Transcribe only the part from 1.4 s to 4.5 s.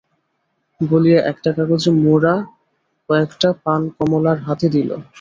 কাগজে মোড়া কয়েকটা পান কমলার